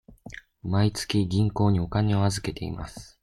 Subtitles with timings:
[0.63, 3.19] 毎月銀行にお金を預けています。